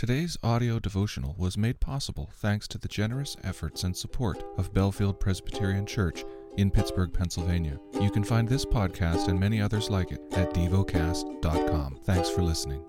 Today's 0.00 0.38
audio 0.42 0.78
devotional 0.78 1.34
was 1.36 1.58
made 1.58 1.78
possible 1.78 2.30
thanks 2.36 2.66
to 2.68 2.78
the 2.78 2.88
generous 2.88 3.36
efforts 3.44 3.84
and 3.84 3.94
support 3.94 4.42
of 4.56 4.72
Bellefield 4.72 5.20
Presbyterian 5.20 5.84
Church 5.84 6.24
in 6.56 6.70
Pittsburgh, 6.70 7.12
Pennsylvania. 7.12 7.78
You 8.00 8.10
can 8.10 8.24
find 8.24 8.48
this 8.48 8.64
podcast 8.64 9.28
and 9.28 9.38
many 9.38 9.60
others 9.60 9.90
like 9.90 10.10
it 10.10 10.22
at 10.32 10.54
devocast.com. 10.54 11.98
Thanks 12.04 12.30
for 12.30 12.40
listening. 12.40 12.82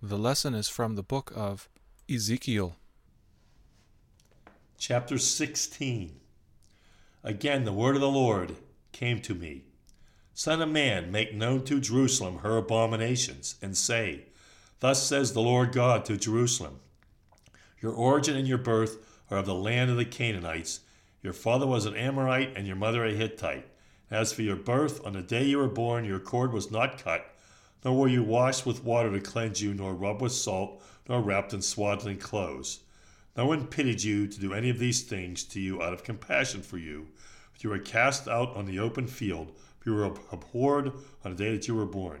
The 0.00 0.16
lesson 0.16 0.54
is 0.54 0.66
from 0.66 0.94
the 0.94 1.02
book 1.02 1.34
of 1.36 1.68
Ezekiel. 2.10 2.76
Chapter 4.78 5.18
16 5.18 6.18
Again, 7.22 7.64
the 7.64 7.74
word 7.74 7.94
of 7.94 8.00
the 8.00 8.08
Lord 8.08 8.56
came 8.90 9.20
to 9.20 9.34
me 9.34 9.64
Son 10.32 10.62
of 10.62 10.70
man, 10.70 11.12
make 11.12 11.34
known 11.34 11.62
to 11.66 11.78
Jerusalem 11.78 12.38
her 12.38 12.56
abominations, 12.56 13.56
and 13.60 13.76
say, 13.76 14.28
Thus 14.84 15.02
says 15.02 15.32
the 15.32 15.40
Lord 15.40 15.72
God 15.72 16.04
to 16.04 16.18
Jerusalem 16.18 16.80
Your 17.80 17.94
origin 17.94 18.36
and 18.36 18.46
your 18.46 18.58
birth 18.58 18.98
are 19.30 19.38
of 19.38 19.46
the 19.46 19.54
land 19.54 19.90
of 19.90 19.96
the 19.96 20.04
Canaanites. 20.04 20.80
Your 21.22 21.32
father 21.32 21.66
was 21.66 21.86
an 21.86 21.96
Amorite, 21.96 22.54
and 22.54 22.66
your 22.66 22.76
mother 22.76 23.02
a 23.02 23.12
Hittite. 23.12 23.66
As 24.10 24.34
for 24.34 24.42
your 24.42 24.56
birth, 24.56 25.02
on 25.06 25.14
the 25.14 25.22
day 25.22 25.42
you 25.42 25.56
were 25.56 25.68
born, 25.68 26.04
your 26.04 26.18
cord 26.18 26.52
was 26.52 26.70
not 26.70 27.02
cut, 27.02 27.34
nor 27.82 27.98
were 27.98 28.08
you 28.08 28.22
washed 28.22 28.66
with 28.66 28.84
water 28.84 29.10
to 29.10 29.20
cleanse 29.20 29.62
you, 29.62 29.72
nor 29.72 29.94
rubbed 29.94 30.20
with 30.20 30.32
salt, 30.32 30.82
nor 31.08 31.22
wrapped 31.22 31.54
in 31.54 31.62
swaddling 31.62 32.18
clothes. 32.18 32.80
No 33.38 33.46
one 33.46 33.66
pitied 33.66 34.02
you 34.02 34.26
to 34.26 34.38
do 34.38 34.52
any 34.52 34.68
of 34.68 34.78
these 34.78 35.00
things 35.00 35.44
to 35.44 35.60
you 35.60 35.82
out 35.82 35.94
of 35.94 36.04
compassion 36.04 36.60
for 36.60 36.76
you. 36.76 37.06
But 37.54 37.64
you 37.64 37.70
were 37.70 37.78
cast 37.78 38.28
out 38.28 38.54
on 38.54 38.66
the 38.66 38.80
open 38.80 39.06
field, 39.06 39.50
you 39.86 39.94
were 39.94 40.04
abhorred 40.30 40.92
on 41.24 41.34
the 41.34 41.42
day 41.42 41.56
that 41.56 41.68
you 41.68 41.74
were 41.74 41.86
born. 41.86 42.20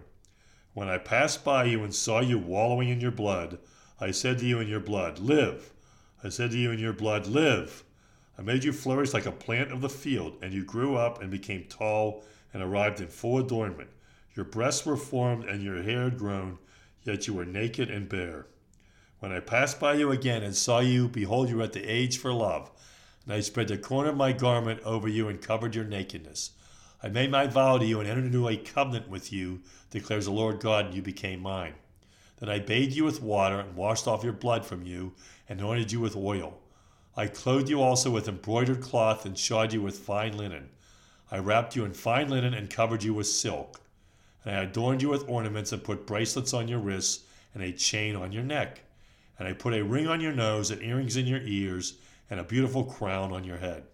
When 0.74 0.88
I 0.88 0.98
passed 0.98 1.44
by 1.44 1.64
you 1.64 1.84
and 1.84 1.94
saw 1.94 2.18
you 2.20 2.36
wallowing 2.36 2.88
in 2.88 3.00
your 3.00 3.12
blood, 3.12 3.58
I 4.00 4.10
said 4.10 4.38
to 4.38 4.46
you 4.46 4.58
in 4.58 4.66
your 4.66 4.80
blood, 4.80 5.20
Live! 5.20 5.72
I 6.24 6.28
said 6.28 6.50
to 6.50 6.58
you 6.58 6.72
in 6.72 6.80
your 6.80 6.92
blood, 6.92 7.28
Live! 7.28 7.84
I 8.36 8.42
made 8.42 8.64
you 8.64 8.72
flourish 8.72 9.14
like 9.14 9.24
a 9.24 9.30
plant 9.30 9.70
of 9.70 9.82
the 9.82 9.88
field, 9.88 10.36
and 10.42 10.52
you 10.52 10.64
grew 10.64 10.96
up 10.96 11.22
and 11.22 11.30
became 11.30 11.64
tall 11.68 12.24
and 12.52 12.60
arrived 12.60 13.00
in 13.00 13.06
full 13.06 13.38
adornment. 13.38 13.90
Your 14.34 14.44
breasts 14.44 14.84
were 14.84 14.96
formed 14.96 15.44
and 15.44 15.62
your 15.62 15.80
hair 15.80 16.04
had 16.04 16.18
grown, 16.18 16.58
yet 17.04 17.28
you 17.28 17.34
were 17.34 17.44
naked 17.44 17.88
and 17.88 18.08
bare. 18.08 18.46
When 19.20 19.30
I 19.30 19.38
passed 19.38 19.78
by 19.78 19.94
you 19.94 20.10
again 20.10 20.42
and 20.42 20.56
saw 20.56 20.80
you, 20.80 21.08
behold, 21.08 21.48
you 21.48 21.58
were 21.58 21.62
at 21.62 21.72
the 21.72 21.88
age 21.88 22.18
for 22.18 22.32
love. 22.32 22.72
And 23.24 23.32
I 23.32 23.40
spread 23.40 23.68
the 23.68 23.78
corner 23.78 24.10
of 24.10 24.16
my 24.16 24.32
garment 24.32 24.80
over 24.82 25.06
you 25.06 25.28
and 25.28 25.40
covered 25.40 25.76
your 25.76 25.84
nakedness. 25.84 26.50
I 27.04 27.08
made 27.10 27.30
my 27.30 27.46
vow 27.46 27.76
to 27.76 27.84
you 27.84 28.00
and 28.00 28.08
entered 28.08 28.24
into 28.24 28.48
a 28.48 28.56
covenant 28.56 29.10
with 29.10 29.30
you, 29.30 29.60
declares 29.90 30.24
the 30.24 30.30
Lord 30.30 30.58
God, 30.58 30.86
and 30.86 30.94
you 30.94 31.02
became 31.02 31.42
mine. 31.42 31.74
Then 32.38 32.48
I 32.48 32.60
bathed 32.60 32.94
you 32.94 33.04
with 33.04 33.20
water 33.20 33.60
and 33.60 33.76
washed 33.76 34.08
off 34.08 34.24
your 34.24 34.32
blood 34.32 34.64
from 34.64 34.86
you 34.86 35.12
and 35.46 35.60
anointed 35.60 35.92
you 35.92 36.00
with 36.00 36.16
oil. 36.16 36.58
I 37.14 37.26
clothed 37.26 37.68
you 37.68 37.82
also 37.82 38.10
with 38.10 38.26
embroidered 38.26 38.80
cloth 38.80 39.26
and 39.26 39.36
shod 39.36 39.74
you 39.74 39.82
with 39.82 39.98
fine 39.98 40.34
linen. 40.34 40.70
I 41.30 41.40
wrapped 41.40 41.76
you 41.76 41.84
in 41.84 41.92
fine 41.92 42.30
linen 42.30 42.54
and 42.54 42.70
covered 42.70 43.02
you 43.02 43.12
with 43.12 43.26
silk. 43.26 43.82
And 44.42 44.56
I 44.56 44.62
adorned 44.62 45.02
you 45.02 45.10
with 45.10 45.28
ornaments 45.28 45.72
and 45.72 45.84
put 45.84 46.06
bracelets 46.06 46.54
on 46.54 46.68
your 46.68 46.78
wrists 46.78 47.24
and 47.52 47.62
a 47.62 47.70
chain 47.72 48.16
on 48.16 48.32
your 48.32 48.44
neck. 48.44 48.80
And 49.38 49.46
I 49.46 49.52
put 49.52 49.74
a 49.74 49.84
ring 49.84 50.08
on 50.08 50.22
your 50.22 50.32
nose 50.32 50.70
and 50.70 50.82
earrings 50.82 51.18
in 51.18 51.26
your 51.26 51.42
ears 51.42 51.98
and 52.30 52.40
a 52.40 52.44
beautiful 52.44 52.82
crown 52.82 53.30
on 53.30 53.44
your 53.44 53.58
head. 53.58 53.84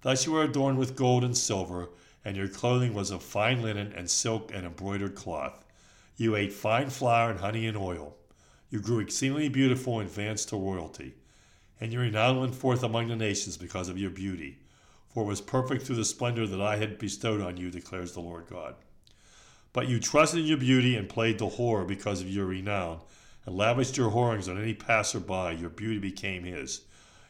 Thus 0.00 0.24
you 0.24 0.32
were 0.32 0.44
adorned 0.44 0.78
with 0.78 0.96
gold 0.96 1.24
and 1.24 1.36
silver 1.36 1.90
and 2.28 2.36
your 2.36 2.46
clothing 2.46 2.92
was 2.92 3.10
of 3.10 3.22
fine 3.22 3.62
linen 3.62 3.90
and 3.96 4.10
silk 4.10 4.50
and 4.52 4.66
embroidered 4.66 5.14
cloth. 5.14 5.64
You 6.18 6.36
ate 6.36 6.52
fine 6.52 6.90
flour 6.90 7.30
and 7.30 7.40
honey 7.40 7.66
and 7.66 7.74
oil. 7.74 8.18
You 8.68 8.80
grew 8.80 8.98
exceedingly 8.98 9.48
beautiful 9.48 9.98
and 9.98 10.06
advanced 10.06 10.50
to 10.50 10.56
royalty. 10.56 11.14
And 11.80 11.90
your 11.90 12.02
renown 12.02 12.38
went 12.38 12.54
forth 12.54 12.82
among 12.82 13.08
the 13.08 13.16
nations 13.16 13.56
because 13.56 13.88
of 13.88 13.96
your 13.96 14.10
beauty, 14.10 14.58
for 15.08 15.22
it 15.22 15.26
was 15.26 15.40
perfect 15.40 15.84
through 15.84 15.96
the 15.96 16.04
splendor 16.04 16.46
that 16.46 16.60
I 16.60 16.76
had 16.76 16.98
bestowed 16.98 17.40
on 17.40 17.56
you, 17.56 17.70
declares 17.70 18.12
the 18.12 18.20
Lord 18.20 18.46
God. 18.50 18.74
But 19.72 19.88
you 19.88 19.98
trusted 19.98 20.40
in 20.40 20.46
your 20.46 20.58
beauty 20.58 20.96
and 20.96 21.08
played 21.08 21.38
the 21.38 21.48
whore 21.48 21.86
because 21.86 22.20
of 22.20 22.28
your 22.28 22.44
renown, 22.44 23.00
and 23.46 23.56
lavished 23.56 23.96
your 23.96 24.10
whorings 24.10 24.50
on 24.50 24.60
any 24.60 24.74
passer 24.74 25.18
by. 25.18 25.52
Your 25.52 25.70
beauty 25.70 25.98
became 25.98 26.44
his. 26.44 26.82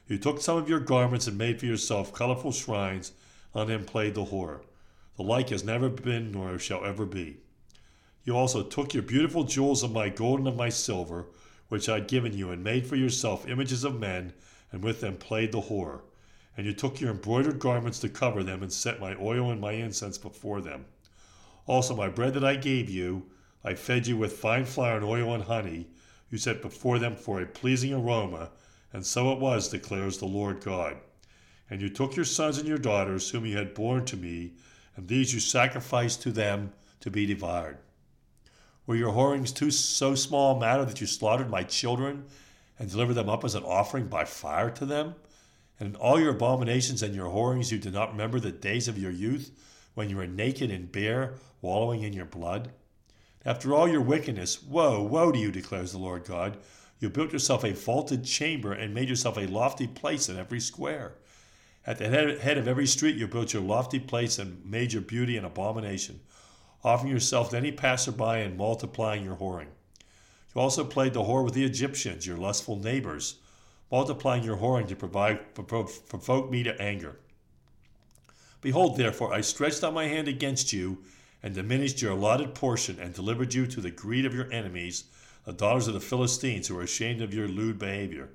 You 0.08 0.18
took 0.18 0.40
some 0.40 0.56
of 0.56 0.68
your 0.68 0.80
garments 0.80 1.28
and 1.28 1.38
made 1.38 1.60
for 1.60 1.66
yourself 1.66 2.12
colorful 2.12 2.50
shrines, 2.50 3.12
on 3.54 3.68
them 3.68 3.84
played 3.84 4.16
the 4.16 4.24
whore. 4.24 4.62
The 5.18 5.24
like 5.24 5.48
has 5.48 5.64
never 5.64 5.88
been 5.88 6.30
nor 6.30 6.60
shall 6.60 6.84
ever 6.84 7.04
be. 7.04 7.38
You 8.22 8.36
also 8.36 8.62
took 8.62 8.94
your 8.94 9.02
beautiful 9.02 9.42
jewels 9.42 9.82
of 9.82 9.90
my 9.90 10.10
gold 10.10 10.38
and 10.38 10.46
of 10.46 10.54
my 10.54 10.68
silver, 10.68 11.26
which 11.68 11.88
I 11.88 11.94
had 11.94 12.06
given 12.06 12.38
you, 12.38 12.52
and 12.52 12.62
made 12.62 12.86
for 12.86 12.94
yourself 12.94 13.48
images 13.48 13.82
of 13.82 13.98
men, 13.98 14.32
and 14.70 14.80
with 14.80 15.00
them 15.00 15.16
played 15.16 15.50
the 15.50 15.62
whore. 15.62 16.02
And 16.56 16.66
you 16.66 16.72
took 16.72 17.00
your 17.00 17.10
embroidered 17.10 17.58
garments 17.58 17.98
to 17.98 18.08
cover 18.08 18.44
them, 18.44 18.62
and 18.62 18.72
set 18.72 19.00
my 19.00 19.16
oil 19.16 19.50
and 19.50 19.60
my 19.60 19.72
incense 19.72 20.18
before 20.18 20.60
them. 20.60 20.84
Also, 21.66 21.96
my 21.96 22.08
bread 22.08 22.34
that 22.34 22.44
I 22.44 22.54
gave 22.54 22.88
you, 22.88 23.24
I 23.64 23.74
fed 23.74 24.06
you 24.06 24.16
with 24.16 24.34
fine 24.34 24.66
flour 24.66 24.98
and 24.98 25.04
oil 25.04 25.34
and 25.34 25.42
honey, 25.42 25.88
you 26.30 26.38
set 26.38 26.62
before 26.62 27.00
them 27.00 27.16
for 27.16 27.40
a 27.40 27.46
pleasing 27.46 27.92
aroma, 27.92 28.52
and 28.92 29.04
so 29.04 29.32
it 29.32 29.40
was, 29.40 29.68
declares 29.68 30.18
the 30.18 30.26
Lord 30.26 30.60
God. 30.60 30.96
And 31.68 31.82
you 31.82 31.88
took 31.88 32.14
your 32.14 32.24
sons 32.24 32.56
and 32.56 32.68
your 32.68 32.78
daughters, 32.78 33.30
whom 33.30 33.44
you 33.44 33.56
had 33.56 33.74
borne 33.74 34.04
to 34.04 34.16
me, 34.16 34.52
and 34.98 35.06
these 35.06 35.32
you 35.32 35.38
sacrificed 35.38 36.22
to 36.22 36.32
them 36.32 36.72
to 36.98 37.08
be 37.08 37.24
devoured. 37.24 37.78
Were 38.84 38.96
your 38.96 39.12
whorings 39.12 39.52
too 39.52 39.70
so 39.70 40.16
small 40.16 40.56
a 40.56 40.60
matter 40.60 40.84
that 40.84 41.00
you 41.00 41.06
slaughtered 41.06 41.48
my 41.48 41.62
children 41.62 42.24
and 42.80 42.90
delivered 42.90 43.14
them 43.14 43.28
up 43.28 43.44
as 43.44 43.54
an 43.54 43.62
offering 43.62 44.08
by 44.08 44.24
fire 44.24 44.70
to 44.72 44.84
them? 44.84 45.14
And 45.78 45.90
in 45.90 45.96
all 45.96 46.18
your 46.18 46.32
abominations 46.32 47.04
and 47.04 47.14
your 47.14 47.28
whorings 47.28 47.70
you 47.70 47.78
did 47.78 47.92
not 47.92 48.10
remember 48.10 48.40
the 48.40 48.50
days 48.50 48.88
of 48.88 48.98
your 48.98 49.12
youth, 49.12 49.52
when 49.94 50.10
you 50.10 50.16
were 50.16 50.26
naked 50.26 50.72
and 50.72 50.90
bare, 50.90 51.34
wallowing 51.62 52.02
in 52.02 52.12
your 52.12 52.24
blood? 52.24 52.72
After 53.44 53.72
all 53.74 53.88
your 53.88 54.00
wickedness, 54.00 54.64
woe, 54.64 55.00
woe 55.00 55.30
to 55.30 55.38
you, 55.38 55.52
declares 55.52 55.92
the 55.92 55.98
Lord 55.98 56.24
God. 56.24 56.56
You 56.98 57.08
built 57.08 57.32
yourself 57.32 57.62
a 57.62 57.72
vaulted 57.72 58.24
chamber 58.24 58.72
and 58.72 58.92
made 58.92 59.08
yourself 59.08 59.36
a 59.36 59.46
lofty 59.46 59.86
place 59.86 60.28
in 60.28 60.36
every 60.36 60.58
square. 60.58 61.14
At 61.88 61.96
the 61.96 62.10
head 62.10 62.58
of 62.58 62.68
every 62.68 62.86
street 62.86 63.16
you 63.16 63.26
built 63.26 63.54
your 63.54 63.62
lofty 63.62 63.98
place 63.98 64.38
and 64.38 64.62
made 64.62 64.92
your 64.92 65.00
beauty 65.00 65.38
an 65.38 65.46
abomination, 65.46 66.20
offering 66.84 67.10
yourself 67.10 67.48
to 67.48 67.56
any 67.56 67.72
passerby 67.72 68.42
and 68.42 68.58
multiplying 68.58 69.24
your 69.24 69.36
whoring. 69.36 69.68
You 70.54 70.60
also 70.60 70.84
played 70.84 71.14
the 71.14 71.22
whore 71.22 71.42
with 71.42 71.54
the 71.54 71.64
Egyptians, 71.64 72.26
your 72.26 72.36
lustful 72.36 72.76
neighbors, 72.76 73.36
multiplying 73.90 74.44
your 74.44 74.58
whoring 74.58 74.86
to 74.88 74.96
provide, 74.96 75.54
provoke 75.54 76.50
me 76.50 76.62
to 76.62 76.78
anger. 76.78 77.16
Behold, 78.60 78.98
therefore, 78.98 79.32
I 79.32 79.40
stretched 79.40 79.82
out 79.82 79.94
my 79.94 80.08
hand 80.08 80.28
against 80.28 80.74
you 80.74 80.98
and 81.42 81.54
diminished 81.54 82.02
your 82.02 82.12
allotted 82.12 82.54
portion 82.54 82.98
and 83.00 83.14
delivered 83.14 83.54
you 83.54 83.66
to 83.66 83.80
the 83.80 83.90
greed 83.90 84.26
of 84.26 84.34
your 84.34 84.52
enemies, 84.52 85.04
the 85.46 85.54
daughters 85.54 85.88
of 85.88 85.94
the 85.94 86.00
Philistines, 86.00 86.68
who 86.68 86.74
were 86.74 86.82
ashamed 86.82 87.22
of 87.22 87.32
your 87.32 87.48
lewd 87.48 87.78
behavior. 87.78 88.28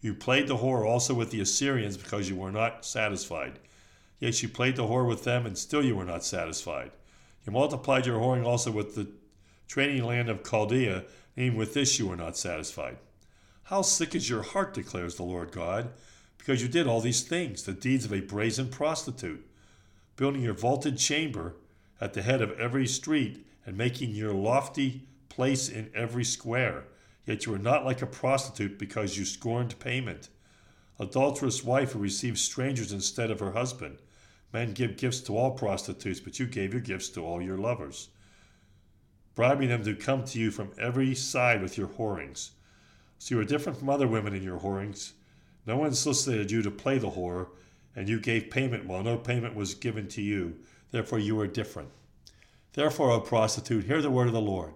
You 0.00 0.14
played 0.14 0.46
the 0.46 0.58
whore 0.58 0.86
also 0.86 1.14
with 1.14 1.30
the 1.30 1.40
Assyrians 1.40 1.96
because 1.96 2.28
you 2.28 2.36
were 2.36 2.52
not 2.52 2.84
satisfied. 2.84 3.58
Yet 4.18 4.42
you 4.42 4.48
played 4.48 4.76
the 4.76 4.86
whore 4.86 5.06
with 5.06 5.24
them, 5.24 5.46
and 5.46 5.56
still 5.56 5.84
you 5.84 5.96
were 5.96 6.04
not 6.04 6.24
satisfied. 6.24 6.92
You 7.44 7.52
multiplied 7.52 8.06
your 8.06 8.18
whoring 8.18 8.44
also 8.44 8.70
with 8.70 8.94
the 8.94 9.08
trading 9.68 10.04
land 10.04 10.28
of 10.28 10.42
Chaldea, 10.42 11.04
and 11.36 11.46
even 11.46 11.58
with 11.58 11.74
this 11.74 11.98
you 11.98 12.06
were 12.08 12.16
not 12.16 12.36
satisfied. 12.36 12.98
How 13.64 13.82
sick 13.82 14.14
is 14.14 14.30
your 14.30 14.42
heart, 14.42 14.74
declares 14.74 15.16
the 15.16 15.24
Lord 15.24 15.50
God, 15.52 15.90
because 16.38 16.62
you 16.62 16.68
did 16.68 16.86
all 16.86 17.00
these 17.00 17.22
things, 17.22 17.64
the 17.64 17.72
deeds 17.72 18.04
of 18.04 18.12
a 18.12 18.20
brazen 18.20 18.68
prostitute, 18.68 19.44
building 20.16 20.42
your 20.42 20.54
vaulted 20.54 20.98
chamber 20.98 21.56
at 22.00 22.12
the 22.12 22.22
head 22.22 22.40
of 22.40 22.58
every 22.60 22.86
street, 22.86 23.46
and 23.64 23.76
making 23.76 24.10
your 24.10 24.32
lofty 24.32 25.08
place 25.28 25.68
in 25.68 25.90
every 25.94 26.24
square 26.24 26.84
Yet 27.26 27.44
you 27.44 27.52
are 27.54 27.58
not 27.58 27.84
like 27.84 28.02
a 28.02 28.06
prostitute 28.06 28.78
because 28.78 29.18
you 29.18 29.24
scorned 29.24 29.78
payment. 29.80 30.28
Adulterous 31.00 31.64
wife 31.64 31.92
who 31.92 31.98
receives 31.98 32.40
strangers 32.40 32.92
instead 32.92 33.30
of 33.32 33.40
her 33.40 33.50
husband. 33.50 33.98
Men 34.52 34.72
give 34.72 34.96
gifts 34.96 35.20
to 35.22 35.36
all 35.36 35.50
prostitutes, 35.50 36.20
but 36.20 36.38
you 36.38 36.46
gave 36.46 36.72
your 36.72 36.80
gifts 36.80 37.08
to 37.10 37.24
all 37.24 37.42
your 37.42 37.58
lovers, 37.58 38.08
bribing 39.34 39.68
them 39.68 39.84
to 39.84 39.94
come 39.94 40.24
to 40.24 40.38
you 40.38 40.52
from 40.52 40.70
every 40.78 41.14
side 41.16 41.60
with 41.60 41.76
your 41.76 41.88
whorings. 41.88 42.52
So 43.18 43.34
you 43.34 43.40
are 43.40 43.44
different 43.44 43.76
from 43.76 43.90
other 43.90 44.06
women 44.06 44.32
in 44.32 44.42
your 44.42 44.58
whorings. 44.58 45.14
No 45.66 45.76
one 45.76 45.92
solicited 45.94 46.50
you 46.52 46.62
to 46.62 46.70
play 46.70 46.98
the 46.98 47.10
whore, 47.10 47.48
and 47.96 48.08
you 48.08 48.20
gave 48.20 48.50
payment 48.50 48.86
while 48.86 49.02
no 49.02 49.18
payment 49.18 49.56
was 49.56 49.74
given 49.74 50.06
to 50.08 50.22
you. 50.22 50.56
Therefore 50.92 51.18
you 51.18 51.38
are 51.40 51.48
different. 51.48 51.90
Therefore, 52.72 53.10
O 53.10 53.20
prostitute, 53.20 53.84
hear 53.84 54.00
the 54.00 54.10
word 54.10 54.28
of 54.28 54.32
the 54.32 54.40
Lord. 54.40 54.74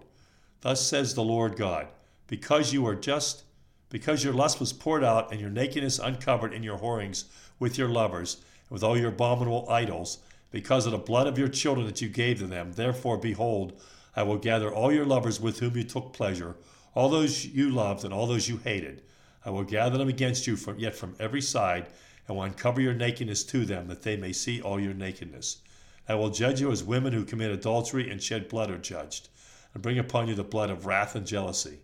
Thus 0.59 0.85
says 0.85 1.15
the 1.15 1.23
Lord 1.23 1.55
God 1.55 1.87
because 2.31 2.71
you 2.71 2.87
are 2.87 2.95
just, 2.95 3.43
because 3.89 4.23
your 4.23 4.31
lust 4.31 4.61
was 4.61 4.71
poured 4.71 5.03
out 5.03 5.33
and 5.33 5.41
your 5.41 5.49
nakedness 5.49 5.99
uncovered 5.99 6.53
in 6.53 6.63
your 6.63 6.77
whorings 6.77 7.25
with 7.59 7.77
your 7.77 7.89
lovers, 7.89 8.35
and 8.35 8.71
with 8.71 8.83
all 8.83 8.97
your 8.97 9.09
abominable 9.09 9.69
idols, 9.69 10.19
because 10.49 10.85
of 10.85 10.93
the 10.93 10.97
blood 10.97 11.27
of 11.27 11.37
your 11.37 11.49
children 11.49 11.85
that 11.85 11.99
you 11.99 12.07
gave 12.07 12.39
to 12.39 12.47
them. 12.47 12.71
Therefore, 12.71 13.17
behold, 13.17 13.77
I 14.15 14.23
will 14.23 14.37
gather 14.37 14.73
all 14.73 14.93
your 14.93 15.05
lovers 15.05 15.41
with 15.41 15.59
whom 15.59 15.75
you 15.75 15.83
took 15.83 16.13
pleasure, 16.13 16.55
All 16.93 17.09
those 17.09 17.45
you 17.45 17.69
loved 17.69 18.05
and 18.05 18.13
all 18.13 18.27
those 18.27 18.47
you 18.47 18.61
hated, 18.63 19.01
I 19.45 19.49
will 19.49 19.65
gather 19.65 19.97
them 19.97 20.07
against 20.07 20.47
you 20.47 20.55
from 20.55 20.79
yet 20.79 20.95
from 20.95 21.17
every 21.19 21.41
side, 21.41 21.87
and 22.29 22.37
will 22.37 22.43
uncover 22.43 22.79
your 22.79 22.93
nakedness 22.93 23.43
to 23.43 23.65
them, 23.65 23.87
that 23.87 24.03
they 24.03 24.15
may 24.15 24.31
see 24.31 24.61
all 24.61 24.79
your 24.79 24.93
nakedness. 24.93 25.57
I 26.07 26.15
will 26.15 26.29
judge 26.29 26.61
you 26.61 26.71
as 26.71 26.81
women 26.81 27.11
who 27.11 27.25
commit 27.25 27.51
adultery 27.51 28.09
and 28.09 28.23
shed 28.23 28.47
blood 28.47 28.71
are 28.71 28.77
judged, 28.77 29.27
and 29.73 29.83
bring 29.83 29.99
upon 29.99 30.29
you 30.29 30.35
the 30.35 30.45
blood 30.45 30.69
of 30.69 30.85
wrath 30.85 31.13
and 31.13 31.27
jealousy. 31.27 31.79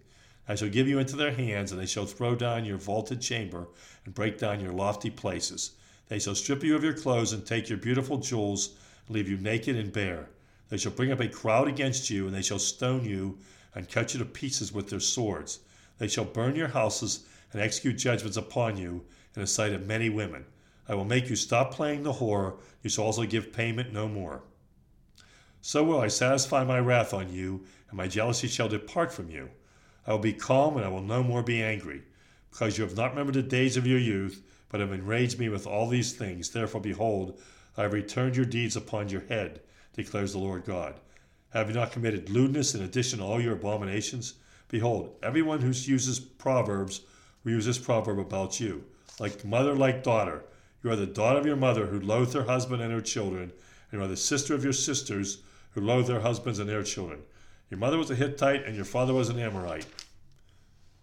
I 0.47 0.55
shall 0.55 0.69
give 0.69 0.87
you 0.87 0.99
into 0.99 1.15
their 1.15 1.33
hands, 1.33 1.71
and 1.71 1.81
they 1.81 1.85
shall 1.85 2.05
throw 2.05 2.33
down 2.35 2.63
your 2.63 2.77
vaulted 2.77 3.21
chamber, 3.21 3.67
and 4.05 4.13
break 4.13 4.37
down 4.37 4.61
your 4.61 4.71
lofty 4.71 5.09
places. 5.09 5.71
They 6.07 6.19
shall 6.19 6.35
strip 6.35 6.63
you 6.63 6.75
of 6.75 6.83
your 6.83 6.93
clothes, 6.93 7.33
and 7.33 7.45
take 7.45 7.67
your 7.67 7.77
beautiful 7.77 8.17
jewels, 8.17 8.75
and 9.07 9.15
leave 9.15 9.29
you 9.29 9.37
naked 9.37 9.75
and 9.75 9.91
bare. 9.91 10.29
They 10.69 10.77
shall 10.77 10.93
bring 10.93 11.11
up 11.11 11.19
a 11.19 11.27
crowd 11.27 11.67
against 11.67 12.09
you, 12.09 12.25
and 12.25 12.33
they 12.33 12.41
shall 12.41 12.59
stone 12.59 13.03
you, 13.03 13.37
and 13.75 13.89
cut 13.89 14.13
you 14.13 14.19
to 14.19 14.25
pieces 14.25 14.71
with 14.71 14.89
their 14.89 14.99
swords. 14.99 15.59
They 15.97 16.07
shall 16.07 16.25
burn 16.25 16.55
your 16.55 16.69
houses, 16.69 17.25
and 17.51 17.61
execute 17.61 17.97
judgments 17.97 18.37
upon 18.37 18.77
you 18.77 19.03
in 19.35 19.41
the 19.41 19.47
sight 19.47 19.73
of 19.73 19.85
many 19.85 20.09
women. 20.09 20.45
I 20.87 20.95
will 20.95 21.05
make 21.05 21.29
you 21.29 21.35
stop 21.35 21.73
playing 21.73 22.03
the 22.03 22.13
whore. 22.13 22.57
You 22.83 22.89
shall 22.89 23.03
also 23.05 23.25
give 23.25 23.51
payment 23.51 23.91
no 23.91 24.07
more. 24.07 24.43
So 25.61 25.83
will 25.83 25.99
I 25.99 26.07
satisfy 26.07 26.63
my 26.63 26.79
wrath 26.79 27.13
on 27.13 27.33
you, 27.33 27.65
and 27.89 27.97
my 27.97 28.07
jealousy 28.07 28.47
shall 28.47 28.69
depart 28.69 29.11
from 29.11 29.29
you. 29.29 29.49
I 30.07 30.11
will 30.11 30.19
be 30.19 30.33
calm, 30.33 30.77
and 30.77 30.85
I 30.85 30.89
will 30.89 31.01
no 31.01 31.21
more 31.21 31.43
be 31.43 31.61
angry, 31.61 32.01
because 32.49 32.77
you 32.77 32.85
have 32.85 32.95
not 32.95 33.09
remembered 33.09 33.35
the 33.35 33.43
days 33.43 33.75
of 33.75 33.85
your 33.85 33.99
youth, 33.99 34.41
but 34.69 34.79
have 34.79 34.93
enraged 34.93 35.37
me 35.37 35.49
with 35.49 35.67
all 35.67 35.89
these 35.89 36.13
things. 36.13 36.49
Therefore, 36.49 36.79
behold, 36.79 37.37
I 37.75 37.83
have 37.83 37.93
returned 37.93 38.37
your 38.37 38.45
deeds 38.45 38.77
upon 38.77 39.09
your 39.09 39.21
head, 39.21 39.59
declares 39.93 40.31
the 40.31 40.39
Lord 40.39 40.65
God. 40.65 40.99
Have 41.49 41.69
you 41.69 41.75
not 41.75 41.91
committed 41.91 42.29
lewdness 42.29 42.73
in 42.73 42.83
addition 42.83 43.19
to 43.19 43.25
all 43.25 43.41
your 43.41 43.53
abominations? 43.53 44.35
Behold, 44.69 45.15
everyone 45.21 45.59
who 45.59 45.67
uses 45.67 46.19
proverbs 46.19 47.01
will 47.43 47.51
use 47.51 47.65
this 47.65 47.77
proverb 47.77 48.19
about 48.19 48.59
you. 48.59 48.83
Like 49.19 49.43
mother, 49.43 49.75
like 49.75 50.03
daughter. 50.03 50.43
You 50.83 50.91
are 50.91 50.95
the 50.95 51.05
daughter 51.05 51.39
of 51.39 51.45
your 51.45 51.55
mother 51.55 51.87
who 51.87 51.99
loathed 51.99 52.33
her 52.33 52.43
husband 52.43 52.81
and 52.81 52.93
her 52.93 53.01
children, 53.01 53.51
and 53.91 53.99
you 53.99 54.01
are 54.01 54.07
the 54.07 54.15
sister 54.17 54.53
of 54.53 54.63
your 54.63 54.73
sisters 54.73 55.39
who 55.71 55.81
loathed 55.81 56.07
their 56.07 56.21
husbands 56.21 56.59
and 56.59 56.69
their 56.69 56.83
children. 56.83 57.19
Your 57.69 57.79
mother 57.79 57.97
was 57.97 58.09
a 58.09 58.15
Hittite, 58.15 58.65
and 58.65 58.75
your 58.75 58.85
father 58.85 59.13
was 59.13 59.29
an 59.29 59.39
Amorite. 59.39 59.85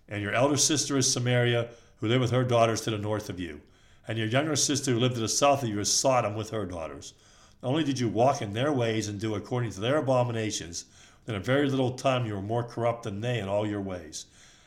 And 0.09 0.23
your 0.23 0.33
elder 0.33 0.57
sister 0.57 0.97
is 0.97 1.13
Samaria, 1.13 1.69
who 1.97 2.09
lived 2.09 2.23
with 2.23 2.31
her 2.31 2.45
daughters 2.45 2.81
to 2.83 2.91
the 2.91 2.99
north 2.99 3.29
of 3.29 3.41
you. 3.41 3.61
And 4.07 4.19
your 4.19 4.27
younger 4.27 4.57
sister, 4.57 4.93
who 4.93 5.01
lived 5.01 5.15
to 5.15 5.21
the 5.21 5.29
south 5.29 5.63
of 5.63 5.69
you, 5.69 5.81
is 5.81 5.93
Sodom 5.93 6.35
with 6.35 6.51
her 6.51 6.67
daughters. 6.67 7.15
Not 7.63 7.71
only 7.71 7.85
did 7.85 7.99
you 7.99 8.09
walk 8.09 8.43
in 8.43 8.53
their 8.53 8.73
ways 8.73 9.09
and 9.09 9.19
do 9.19 9.35
according 9.35 9.71
to 9.73 9.81
their 9.81 9.97
abominations, 9.97 10.85
in 11.27 11.35
a 11.35 11.41
very 11.41 11.69
little 11.69 11.93
time 11.93 12.27
you 12.27 12.35
were 12.35 12.43
more 12.43 12.65
corrupt 12.65 13.05
than 13.05 13.21
they 13.21 13.39
in 13.39 13.49
all 13.49 13.67
your 13.67 13.81
ways. 13.81 14.27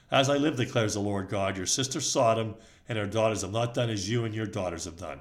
As 0.10 0.30
I 0.30 0.38
live, 0.38 0.56
declares 0.56 0.94
the 0.94 1.00
Lord 1.00 1.30
God, 1.30 1.58
your 1.58 1.66
sister 1.66 2.02
Sodom 2.02 2.56
and 2.90 2.98
her 2.98 3.06
daughters 3.06 3.42
have 3.42 3.52
not 3.52 3.74
done 3.74 3.90
as 3.90 4.10
you 4.10 4.26
and 4.26 4.34
your 4.34 4.46
daughters 4.46 4.86
have 4.86 4.98
done. 4.98 5.20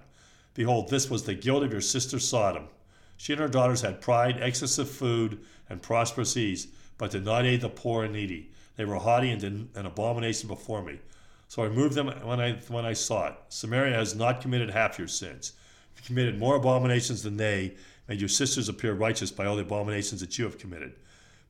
Behold, 0.55 0.89
this 0.89 1.11
was 1.11 1.25
the 1.25 1.35
guilt 1.35 1.63
of 1.63 1.73
your 1.73 1.81
sister 1.81 2.19
Sodom. 2.19 2.69
She 3.17 3.33
and 3.33 3.41
her 3.41 3.49
daughters 3.49 3.81
had 3.81 4.01
pride, 4.01 4.39
excess 4.41 4.79
of 4.79 4.91
food, 4.91 5.41
and 5.69 5.83
prosperous 5.83 6.37
ease, 6.37 6.69
but 6.99 7.11
did 7.11 7.25
not 7.25 7.45
aid 7.45 7.61
the 7.61 7.69
poor 7.69 8.05
and 8.05 8.13
needy. 8.13 8.51
They 8.77 8.85
were 8.85 8.97
haughty 8.97 9.31
and 9.31 9.43
an 9.43 9.87
abomination 9.87 10.49
before 10.49 10.83
me. 10.83 11.01
So 11.49 11.63
I 11.63 11.67
removed 11.67 11.95
them 11.95 12.09
when 12.25 12.41
I 12.41 12.55
when 12.69 12.85
I 12.85 12.93
saw 12.93 13.29
it. 13.29 13.35
Samaria 13.49 13.95
has 13.95 14.15
not 14.15 14.41
committed 14.41 14.71
half 14.71 14.99
your 14.99 15.09
sins. 15.09 15.53
You 15.97 16.03
committed 16.05 16.39
more 16.39 16.57
abominations 16.57 17.23
than 17.23 17.37
they, 17.37 17.77
and 18.09 18.21
your 18.21 18.29
sisters 18.29 18.69
appear 18.69 18.93
righteous 18.95 19.31
by 19.31 19.47
all 19.47 19.57
the 19.57 19.63
abominations 19.63 20.21
that 20.21 20.39
you 20.39 20.45
have 20.45 20.59
committed. 20.59 20.93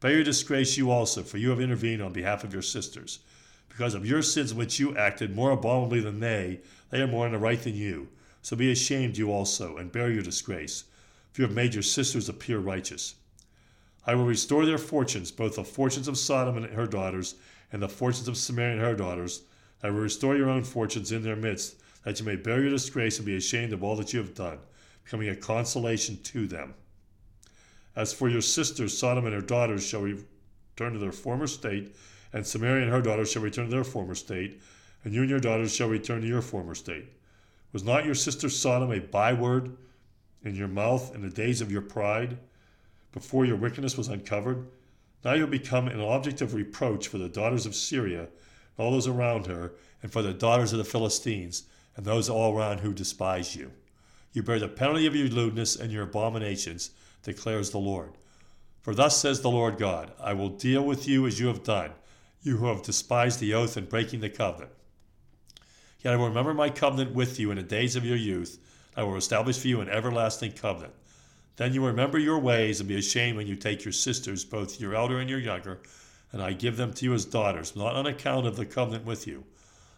Bear 0.00 0.12
your 0.12 0.24
disgrace, 0.24 0.76
you 0.76 0.90
also, 0.90 1.22
for 1.22 1.38
you 1.38 1.50
have 1.50 1.60
intervened 1.60 2.02
on 2.02 2.12
behalf 2.12 2.44
of 2.44 2.52
your 2.52 2.62
sisters. 2.62 3.20
Because 3.68 3.94
of 3.94 4.06
your 4.06 4.22
sins 4.22 4.54
which 4.54 4.78
you 4.78 4.96
acted 4.96 5.34
more 5.34 5.50
abominably 5.50 6.00
than 6.00 6.20
they, 6.20 6.60
they 6.90 7.00
are 7.00 7.06
more 7.06 7.26
in 7.26 7.32
the 7.32 7.38
right 7.38 7.60
than 7.60 7.74
you. 7.74 8.08
So 8.42 8.56
be 8.56 8.70
ashamed, 8.70 9.16
you 9.16 9.32
also, 9.32 9.76
and 9.76 9.90
bear 9.90 10.10
your 10.10 10.22
disgrace, 10.22 10.84
you 11.38 11.44
have 11.44 11.54
made 11.54 11.74
your 11.74 11.82
sisters 11.82 12.28
appear 12.28 12.58
righteous. 12.58 13.14
I 14.06 14.14
will 14.14 14.24
restore 14.24 14.64
their 14.64 14.78
fortunes, 14.78 15.32
both 15.32 15.56
the 15.56 15.64
fortunes 15.64 16.08
of 16.08 16.16
Sodom 16.16 16.56
and 16.56 16.66
her 16.66 16.86
daughters, 16.86 17.34
and 17.72 17.82
the 17.82 17.88
fortunes 17.88 18.28
of 18.28 18.36
Samaria 18.36 18.72
and 18.72 18.80
her 18.80 18.94
daughters. 18.94 19.42
I 19.82 19.90
will 19.90 20.00
restore 20.00 20.36
your 20.36 20.48
own 20.48 20.64
fortunes 20.64 21.12
in 21.12 21.22
their 21.22 21.36
midst, 21.36 21.76
that 22.04 22.20
you 22.20 22.24
may 22.24 22.36
bear 22.36 22.60
your 22.60 22.70
disgrace 22.70 23.18
and 23.18 23.26
be 23.26 23.36
ashamed 23.36 23.72
of 23.72 23.82
all 23.82 23.96
that 23.96 24.12
you 24.12 24.20
have 24.20 24.34
done, 24.34 24.58
becoming 25.04 25.28
a 25.28 25.36
consolation 25.36 26.18
to 26.22 26.46
them. 26.46 26.74
As 27.96 28.12
for 28.12 28.28
your 28.28 28.42
sisters, 28.42 28.96
Sodom 28.96 29.24
and 29.24 29.34
her 29.34 29.40
daughters 29.40 29.84
shall 29.84 30.02
return 30.02 30.92
to 30.92 30.98
their 30.98 31.12
former 31.12 31.46
state, 31.46 31.96
and 32.32 32.46
Samaria 32.46 32.84
and 32.84 32.92
her 32.92 33.02
daughters 33.02 33.32
shall 33.32 33.42
return 33.42 33.64
to 33.64 33.70
their 33.70 33.84
former 33.84 34.14
state, 34.14 34.60
and 35.02 35.12
you 35.12 35.22
and 35.22 35.30
your 35.30 35.40
daughters 35.40 35.74
shall 35.74 35.88
return 35.88 36.20
to 36.20 36.26
your 36.28 36.42
former 36.42 36.74
state. 36.74 37.06
Was 37.72 37.82
not 37.82 38.04
your 38.04 38.14
sister 38.14 38.48
Sodom 38.48 38.92
a 38.92 39.00
byword 39.00 39.76
in 40.44 40.54
your 40.54 40.68
mouth 40.68 41.14
in 41.14 41.22
the 41.22 41.30
days 41.30 41.60
of 41.60 41.70
your 41.72 41.82
pride? 41.82 42.38
before 43.16 43.46
your 43.46 43.56
wickedness 43.56 43.96
was 43.96 44.08
uncovered? 44.08 44.66
Now 45.24 45.32
you'll 45.32 45.46
become 45.46 45.88
an 45.88 46.02
object 46.02 46.42
of 46.42 46.52
reproach 46.52 47.08
for 47.08 47.16
the 47.16 47.30
daughters 47.30 47.64
of 47.64 47.74
Syria, 47.74 48.20
and 48.20 48.28
all 48.76 48.90
those 48.90 49.08
around 49.08 49.46
her, 49.46 49.72
and 50.02 50.12
for 50.12 50.20
the 50.20 50.34
daughters 50.34 50.72
of 50.72 50.78
the 50.78 50.84
Philistines, 50.84 51.62
and 51.96 52.04
those 52.04 52.28
all 52.28 52.54
around 52.54 52.80
who 52.80 52.92
despise 52.92 53.56
you. 53.56 53.72
You 54.34 54.42
bear 54.42 54.58
the 54.58 54.68
penalty 54.68 55.06
of 55.06 55.16
your 55.16 55.28
lewdness 55.28 55.76
and 55.76 55.90
your 55.90 56.02
abominations, 56.02 56.90
declares 57.22 57.70
the 57.70 57.78
Lord. 57.78 58.12
For 58.82 58.94
thus 58.94 59.16
says 59.16 59.40
the 59.40 59.50
Lord 59.50 59.78
God 59.78 60.12
I 60.20 60.34
will 60.34 60.50
deal 60.50 60.82
with 60.82 61.08
you 61.08 61.26
as 61.26 61.40
you 61.40 61.46
have 61.46 61.64
done, 61.64 61.92
you 62.42 62.58
who 62.58 62.66
have 62.66 62.82
despised 62.82 63.40
the 63.40 63.54
oath 63.54 63.78
and 63.78 63.88
breaking 63.88 64.20
the 64.20 64.28
covenant. 64.28 64.72
Yet 66.04 66.12
I 66.12 66.16
will 66.16 66.28
remember 66.28 66.52
my 66.52 66.68
covenant 66.68 67.14
with 67.14 67.40
you 67.40 67.50
in 67.50 67.56
the 67.56 67.62
days 67.62 67.96
of 67.96 68.04
your 68.04 68.18
youth. 68.18 68.58
I 68.96 69.02
will 69.02 69.16
establish 69.16 69.58
for 69.58 69.68
you 69.68 69.80
an 69.80 69.88
everlasting 69.88 70.52
covenant 70.52 70.94
then 71.56 71.72
you 71.72 71.84
remember 71.84 72.18
your 72.18 72.38
ways 72.38 72.80
and 72.80 72.88
be 72.88 72.98
ashamed 72.98 73.36
when 73.36 73.46
you 73.46 73.56
take 73.56 73.84
your 73.84 73.92
sisters, 73.92 74.44
both 74.44 74.80
your 74.80 74.94
elder 74.94 75.18
and 75.18 75.28
your 75.28 75.38
younger, 75.38 75.80
and 76.30 76.42
I 76.42 76.52
give 76.52 76.76
them 76.76 76.92
to 76.94 77.04
you 77.04 77.14
as 77.14 77.24
daughters, 77.24 77.74
not 77.74 77.96
on 77.96 78.06
account 78.06 78.46
of 78.46 78.56
the 78.56 78.66
covenant 78.66 79.06
with 79.06 79.26
you. 79.26 79.44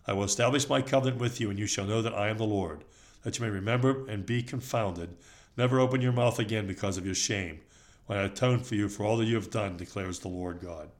I 0.06 0.12
will 0.12 0.25
establish 0.25 0.69
my 0.69 0.83
covenant 0.83 1.21
with 1.21 1.41
you, 1.41 1.50
and 1.50 1.59
you 1.59 1.67
shall 1.67 1.85
know 1.85 2.00
that 2.00 2.15
I 2.15 2.29
am 2.29 2.39
the 2.39 2.45
Lord, 2.45 2.85
that 3.23 3.39
you 3.39 3.45
may 3.45 3.50
remember 3.50 4.06
and 4.09 4.25
be 4.25 4.43
confounded. 4.43 5.17
Never 5.56 5.81
open 5.81 6.01
your 6.01 6.12
mouth 6.12 6.39
again 6.39 6.69
because 6.69 6.97
of 6.97 7.05
your 7.05 7.17
shame, 7.17 7.61
when 8.06 8.19
I 8.19 8.23
atone 8.23 8.61
for 8.61 8.77
you 8.77 8.89
for 8.89 9.05
all 9.05 9.17
that 9.17 9.27
you 9.27 9.35
have 9.35 9.51
done, 9.51 9.77
declares 9.77 10.21
the 10.21 10.29
Lord 10.29 10.61
God. 10.61 10.91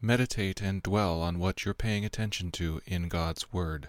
Meditate 0.00 0.62
and 0.62 0.82
dwell 0.82 1.20
on 1.20 1.40
what 1.40 1.64
you're 1.64 1.74
paying 1.74 2.04
attention 2.04 2.50
to 2.52 2.80
in 2.86 3.08
God's 3.08 3.52
Word. 3.52 3.88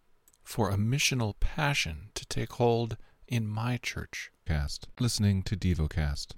for 0.43 0.69
a 0.69 0.75
missional 0.77 1.39
passion 1.39 2.09
to 2.15 2.25
take 2.25 2.53
hold 2.53 2.97
in 3.27 3.47
my 3.47 3.77
church. 3.77 4.31
Cast. 4.45 4.87
Listening 4.99 5.43
to 5.43 5.55
DevoCast. 5.55 6.33